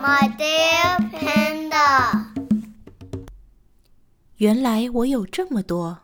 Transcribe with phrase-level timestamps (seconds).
[0.00, 2.26] My dear panda，
[4.36, 6.02] 原来我有这么多。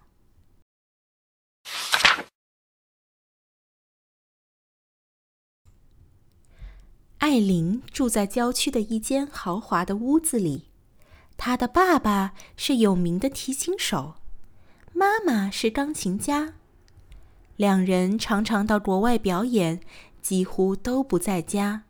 [7.19, 10.71] 艾琳住在郊区的一间豪华的屋子里，
[11.37, 14.17] 她的爸爸是有名的提琴手，
[14.93, 16.55] 妈妈是钢琴家，
[17.55, 19.81] 两人常常到国外表演，
[20.21, 21.85] 几乎都不在家。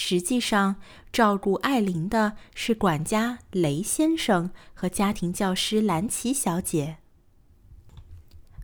[0.00, 0.76] 实际上，
[1.12, 6.98] 照顾艾琳的是管家雷先生和家庭教师兰奇小姐。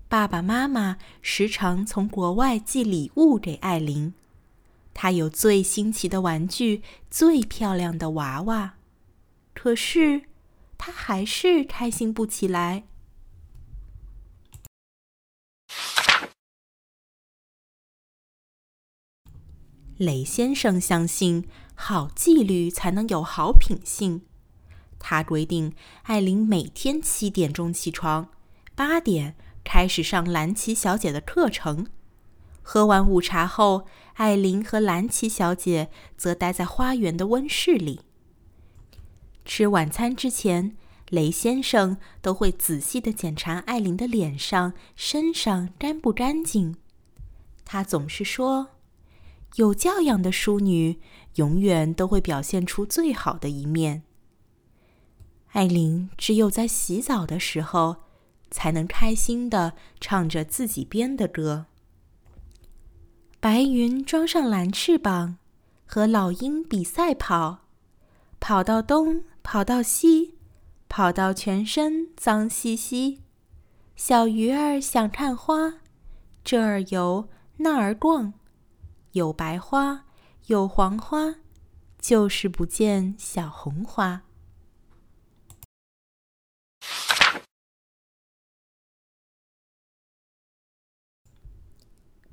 [0.09, 4.15] 爸爸妈妈时常从国外寄礼物给艾琳，
[4.95, 8.75] 她有最新奇的玩具、最漂亮的娃娃，
[9.55, 10.23] 可是
[10.79, 12.85] 她还是开心不起来。
[20.05, 24.21] 雷先生相信，好纪律才能有好品性。
[24.99, 28.29] 他规定，艾琳每天七点钟起床，
[28.75, 31.87] 八点开始上兰奇小姐的课程。
[32.63, 38.01] 喝完午茶后，艾琳和兰奇小姐则待在花园的温室里。
[39.47, 40.77] 吃晚餐之前，
[41.09, 46.77] 雷先生都会仔细的检查艾琳的脸上、身上干不干净。
[47.65, 48.74] 他总是说。
[49.57, 51.01] 有教养的淑女
[51.37, 54.03] 永远都会表现出最好的一面。
[55.53, 57.97] 艾琳只有在洗澡的时候，
[58.51, 61.67] 才能开心的唱着自己编的歌。
[63.39, 65.37] 白云装上蓝翅膀，
[65.87, 67.59] 和老鹰比赛跑，
[68.41, 70.35] 跑到东，跑到西，
[70.89, 73.21] 跑到全身脏兮兮。
[73.95, 75.75] 小鱼儿想看花，
[76.43, 78.35] 这儿游，那儿逛。
[79.15, 80.07] 有白花，
[80.47, 81.37] 有黄花，
[82.01, 84.23] 就是不见小红花。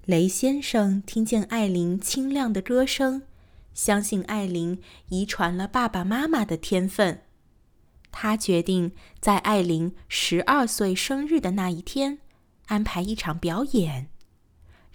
[0.05, 3.27] 雷先生听见艾琳清亮的歌声，
[3.75, 7.25] 相信艾琳遗传了爸爸妈妈的天分。
[8.11, 12.17] 他决定在艾琳十二岁生日的那一天，
[12.65, 14.10] 安排一场表演。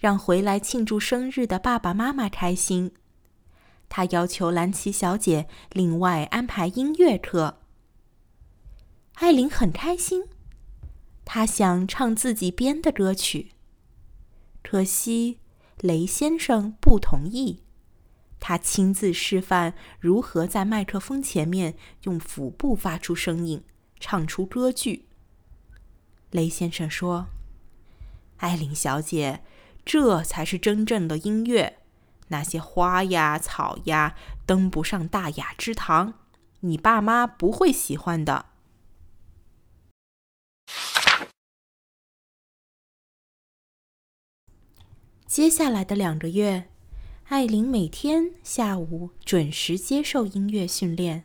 [0.06, 2.92] 让回来庆祝生日的爸爸妈妈开心。
[3.88, 7.58] 他要求兰奇小姐另外安排音乐课。
[9.14, 10.26] 艾琳很开心，
[11.24, 13.50] 她想唱自己编的歌曲。
[14.62, 15.40] 可惜
[15.80, 17.64] 雷先生不同意，
[18.38, 23.64] 他亲自示范如何在麦克风前面用腹部发出声音，
[23.98, 25.08] 唱出歌剧。
[26.30, 27.26] 雷先生说
[28.38, 29.42] ：“艾琳小姐。”
[29.86, 31.78] 这才是真正的音乐，
[32.28, 36.14] 那些花呀草呀登不上大雅之堂，
[36.60, 38.46] 你爸妈不会喜欢的。
[45.28, 46.68] 接下来的两个月，
[47.28, 51.22] 艾琳每天下午准时接受音乐训练。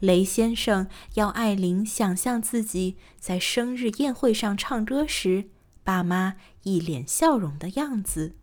[0.00, 5.48] 雷先生要艾琳想象自己在生日宴会上唱歌时。
[5.82, 8.36] 爸妈一脸笑容的样子。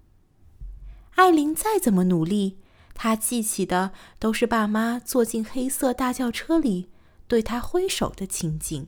[1.15, 2.59] 艾琳再怎么努力，
[2.93, 6.89] 她记起的都是爸妈坐进黑色大轿车里
[7.27, 8.87] 对她挥手的情景。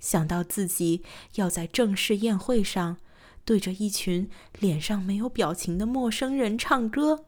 [0.00, 1.02] 想到自己
[1.34, 2.98] 要在正式宴会上
[3.44, 7.24] 对着一群脸上没有表情的陌生人唱歌，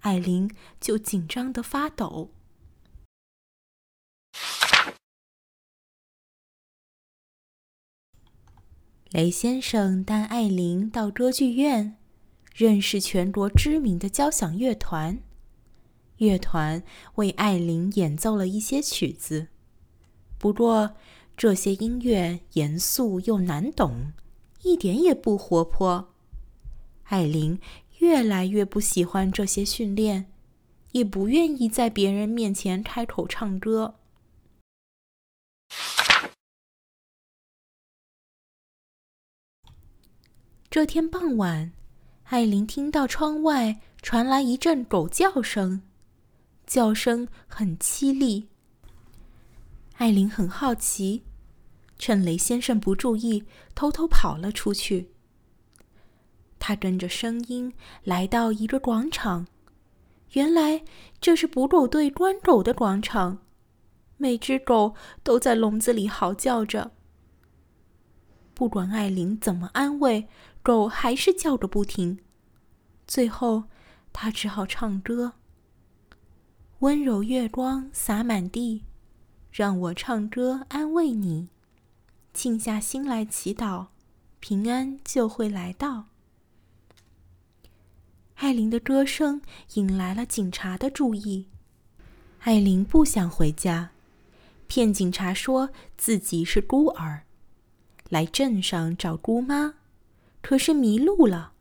[0.00, 2.30] 艾琳就紧张的发抖。
[9.12, 11.98] 雷先生带艾琳到歌剧院，
[12.54, 15.18] 认识全国知名的交响乐团。
[16.16, 16.82] 乐团
[17.16, 19.48] 为艾琳演奏了一些曲子，
[20.38, 20.94] 不过
[21.36, 24.12] 这些音乐严肃又难懂，
[24.62, 26.14] 一点也不活泼。
[27.04, 27.60] 艾琳
[27.98, 30.32] 越来越不喜欢这些训练，
[30.92, 33.96] 也不愿意在别人面前开口唱歌。
[40.72, 41.70] 这天傍晚，
[42.30, 45.82] 艾琳听到窗外传来一阵狗叫声，
[46.66, 48.48] 叫声很凄厉。
[49.98, 51.24] 艾琳很好奇，
[51.98, 55.10] 趁雷先生不注意，偷偷跑了出去。
[56.58, 59.46] 他跟着声音来到一个广场，
[60.30, 60.82] 原来
[61.20, 63.40] 这是捕狗队关狗的广场，
[64.16, 66.92] 每只狗都在笼子里嚎叫着。
[68.54, 70.26] 不管艾琳怎么安慰。
[70.62, 72.20] 狗还是叫个不停，
[73.06, 73.64] 最后
[74.12, 75.32] 他只好唱歌。
[76.78, 78.84] 温柔月光洒满地，
[79.50, 81.48] 让我唱歌安慰你。
[82.32, 83.88] 静下心来祈祷，
[84.40, 86.06] 平安就会来到。
[88.36, 89.42] 艾琳的歌声
[89.74, 91.46] 引来了警察的注意。
[92.40, 93.90] 艾琳不想回家，
[94.66, 97.22] 骗警察说自己是孤儿，
[98.08, 99.74] 来镇上找姑妈，
[100.42, 101.54] 可是迷路了。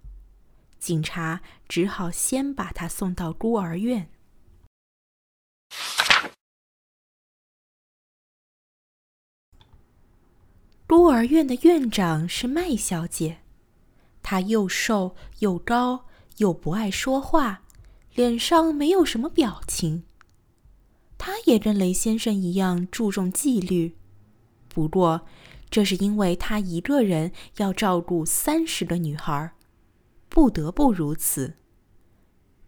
[0.77, 4.09] 警察只好先把他送到孤儿院。
[10.87, 13.37] 孤儿院的院长是麦小姐，
[14.21, 16.07] 她又瘦又高，
[16.37, 17.61] 又不爱说话，
[18.13, 20.03] 脸上没有什么表情。
[21.17, 23.95] 她也跟雷先生一样注重纪律，
[24.67, 25.25] 不过
[25.71, 29.53] 这是因为她一个人要照顾三十个女孩，
[30.29, 31.55] 不得不如此。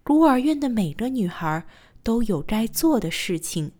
[0.03, 1.67] 孤儿院的每个女孩
[2.01, 3.73] 都有该做的事情，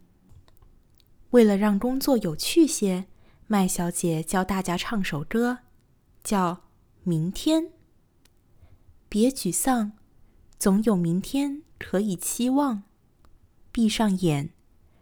[1.32, 3.06] 为了让工作有趣些。
[3.48, 5.60] 麦小姐教大家唱首歌，
[6.24, 6.54] 叫
[7.04, 7.64] 《明天》。
[9.10, 9.92] 别沮丧，
[10.58, 12.84] 总有明天可以期望。
[13.72, 14.54] 闭上眼，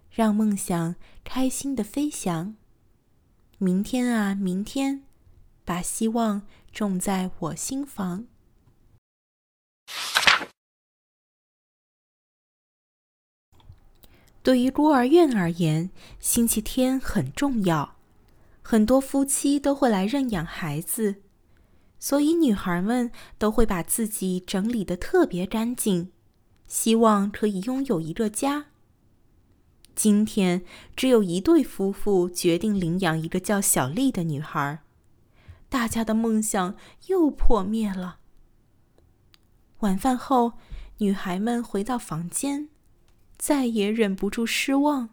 [0.10, 2.56] 让梦想开心的飞翔。
[3.64, 5.04] 明天啊，明天，
[5.64, 6.42] 把希望
[6.72, 8.26] 种在我心房。
[14.42, 17.98] 对于孤儿院而言，星期天很重要。
[18.64, 21.22] 很多夫妻都会来认养孩子，
[22.00, 26.12] 所以女孩们都会把自己整理的特别干净，
[26.66, 28.66] 希望可以拥有一个家。
[29.96, 30.64] 今天
[30.96, 34.80] 只有一对夫妇决定领养一个叫小丽的女孩，
[35.70, 36.76] 大家的梦想
[37.08, 38.20] 又破灭了。
[39.80, 40.54] 晚饭后，
[40.98, 42.70] 女孩们回到房间，
[43.38, 45.10] 再也忍不住失望。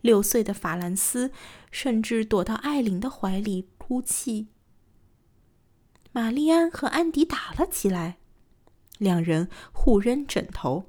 [0.00, 1.30] 六岁的法兰斯
[1.70, 4.48] 甚至躲到艾琳的怀里哭泣。
[6.12, 8.18] 玛丽安和安迪打了起来，
[8.98, 10.84] 两人互扔枕头，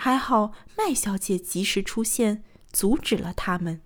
[0.00, 3.82] 还好麦小姐及时出现，阻止了他们。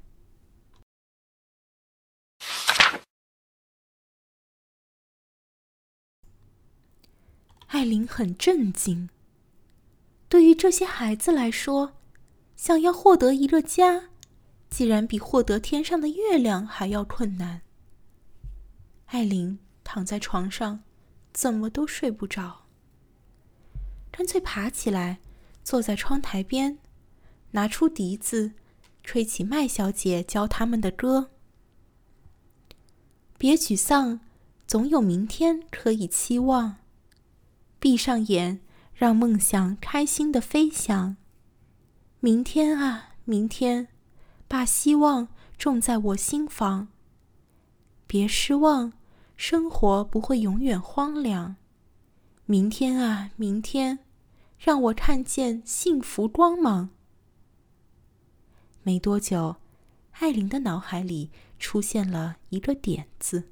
[7.68, 9.08] 艾琳很震惊。
[10.28, 11.94] 对于这些孩子来说，
[12.56, 14.10] 想要获得一个家。
[14.68, 17.62] 既然比获得天上的月亮还要困难，
[19.06, 20.84] 艾琳躺在床上，
[21.32, 22.66] 怎么都睡不着。
[24.10, 25.20] 干脆爬起来，
[25.62, 26.78] 坐在窗台边，
[27.52, 28.52] 拿出笛子，
[29.02, 31.30] 吹起麦小姐教他们的歌。
[33.38, 34.20] 别沮丧，
[34.66, 36.76] 总有明天可以期望。
[37.78, 38.60] 闭上眼，
[38.94, 41.16] 让梦想开心的飞翔。
[42.20, 43.88] 明天啊，明天。
[44.48, 46.88] 把希望种在我心房。
[48.06, 48.92] 别失望，
[49.34, 51.56] 生活不会永远荒凉。
[52.44, 54.00] 明天啊，明天，
[54.64, 56.90] 让我看见幸福光芒。
[58.84, 59.56] 没多久，
[60.12, 63.48] 艾琳的脑海里出现了一个点子。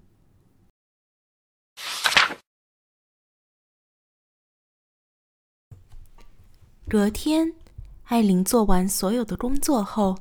[6.89, 7.55] 隔天，
[8.05, 10.17] 艾琳做完所有的工作后。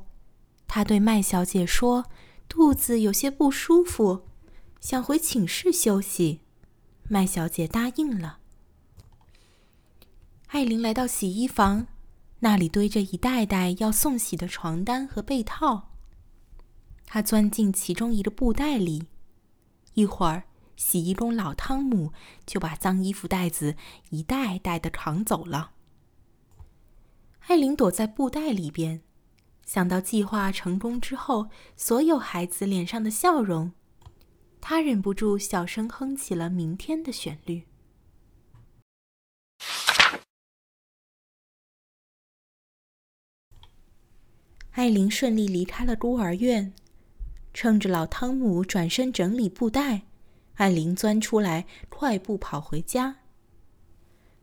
[0.66, 2.06] 她对麦小姐说
[2.48, 4.26] ：“肚子有些不舒服，
[4.80, 6.40] 想回寝室休息。”
[7.08, 8.40] 麦小姐答应了。
[10.50, 11.86] 艾琳来到洗衣房，
[12.40, 15.92] 那里堆着一袋袋要送洗的床单和被套。
[17.06, 19.06] 她钻进其中一个布袋里，
[19.94, 20.42] 一会儿，
[20.74, 22.12] 洗衣工老汤姆
[22.44, 23.76] 就把脏衣服袋子
[24.10, 25.70] 一袋一袋的扛走了。
[27.46, 29.02] 艾琳躲在布袋里边。
[29.64, 33.70] 想到计划成功之后，所有孩子脸上的笑容，
[34.60, 37.69] 她忍不住小声哼起了明天的旋律。
[44.72, 46.72] 艾琳顺利离开了孤儿院，
[47.52, 50.02] 趁着老汤姆转身整理布袋，
[50.54, 53.16] 艾琳钻出来，快步跑回家。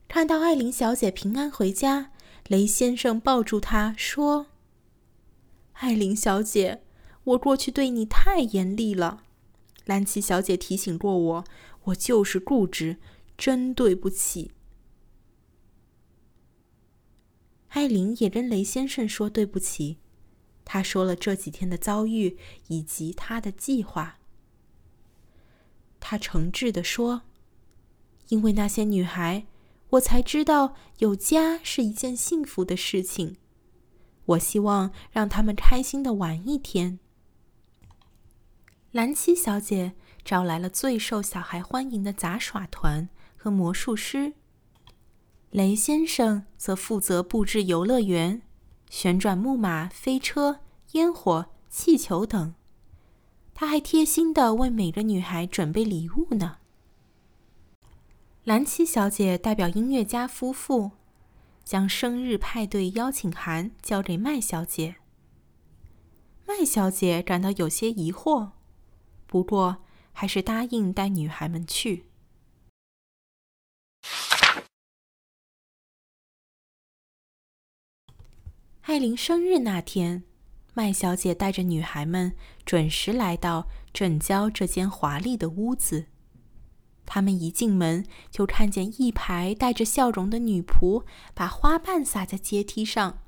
[0.08, 2.12] 看到艾琳小姐平安回家，
[2.48, 4.48] 雷先生抱住她说。
[5.74, 6.84] 艾琳小姐，
[7.24, 9.24] 我过去对你太严厉了。
[9.86, 11.44] 兰奇小姐提醒过我，
[11.86, 12.98] 我就是固执，
[13.38, 14.52] 真对不起。
[17.70, 20.00] 艾琳也跟雷先生说对不起，
[20.70, 24.20] 他说了这几天的遭遇以及他的计划。
[26.02, 27.22] 他诚挚的说
[28.28, 29.48] ：“因为那些女孩，
[29.92, 33.38] 我才知道有家是一件幸福的事情。
[34.26, 37.00] 我希望让他们开心的玩一天。
[38.92, 39.94] 蓝七小姐
[40.26, 43.08] 招来了最受小孩欢迎的杂耍团
[43.38, 44.34] 和魔术师。
[45.52, 48.42] 雷先生则负责布置游乐园、
[48.90, 50.62] 旋转木马、飞车、
[50.94, 52.56] 烟火、气球等。
[53.54, 56.58] 他还贴心的为每个女孩准备礼物呢。
[58.44, 60.92] 蓝七小姐代表音乐家夫妇，
[61.64, 64.96] 将生日派对邀请函交给麦小姐。
[66.46, 68.52] 麦小姐感到有些疑惑，
[69.26, 72.07] 不过还是答应带女孩们去。
[78.88, 80.24] 艾琳生日那天，
[80.74, 82.34] 麦小姐带着女孩们
[82.66, 86.06] 准时来到镇郊这间华丽的屋子。
[87.06, 91.04] 他们一进门就看见一排带着笑容的女仆
[91.34, 93.20] 把花瓣撒在阶梯上，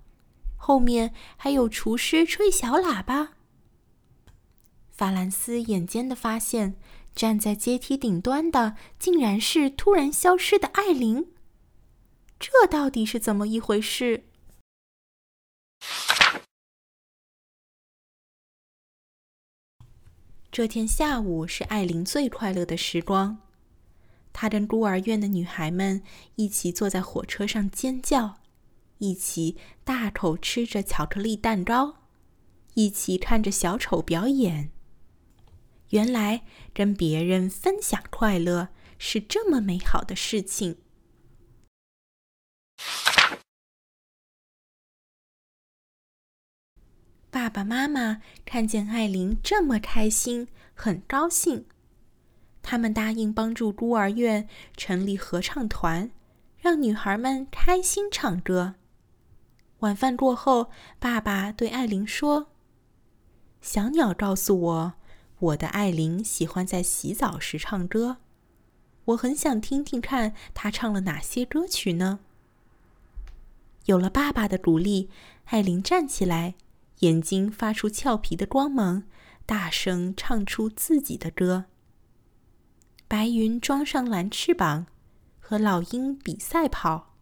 [0.56, 3.32] 后面还有厨师吹小喇叭。
[4.94, 6.78] 法兰斯眼尖的发现，
[7.14, 11.34] 站在阶梯顶端的竟然是突然消失的艾琳。
[12.40, 14.24] 这到底是怎么一回事？
[20.60, 23.38] 这天下午是艾琳最快乐的时光，
[24.34, 26.04] 她跟孤儿院的女孩们
[26.36, 28.40] 一起坐在火车上尖叫，
[28.98, 32.00] 一起大口吃着巧克力蛋糕，
[32.74, 34.70] 一起看着小丑表演。
[35.92, 36.42] 原来，
[36.74, 40.76] 跟别人分享快乐是这么美好的事情。
[47.32, 51.66] 爸爸妈妈看见艾琳这么开心，很高兴。
[52.64, 56.10] 他们答应帮助孤儿院成立合唱团，
[56.58, 58.76] 让女孩们开心唱歌。
[59.80, 62.48] 晚饭过后，爸爸对艾琳说
[63.62, 64.94] ：“小鸟告诉我，
[65.40, 68.18] 我的艾琳喜欢在洗澡时唱歌。
[69.06, 72.20] 我很想听听看她唱了哪些歌曲呢。”
[73.86, 75.10] 有了爸爸的鼓励，
[75.46, 76.56] 艾琳站起来。
[77.00, 79.04] 眼睛发出俏皮的光芒，
[79.46, 81.66] 大声唱出自己的歌。
[83.08, 84.86] 白云装上蓝翅膀，
[85.40, 87.16] 和老鹰比赛跑，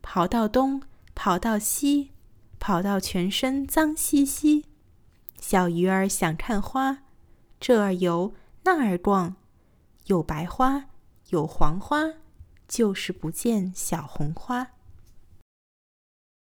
[0.00, 0.82] 跑到东，
[1.14, 2.12] 跑到西，
[2.58, 4.64] 跑到全身脏兮兮。
[5.40, 7.02] 小鱼儿想看花，
[7.60, 9.36] 这儿游，那儿逛，
[10.06, 10.86] 有白花，
[11.28, 12.14] 有黄花，
[12.66, 14.73] 就是不见小红花。